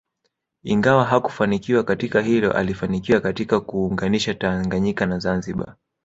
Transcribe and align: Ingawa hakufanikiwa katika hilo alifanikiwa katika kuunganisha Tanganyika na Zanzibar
Ingawa 0.63 1.05
hakufanikiwa 1.05 1.83
katika 1.83 2.21
hilo 2.21 2.51
alifanikiwa 2.53 3.19
katika 3.21 3.59
kuunganisha 3.59 4.33
Tanganyika 4.33 5.05
na 5.05 5.19
Zanzibar 5.19 5.75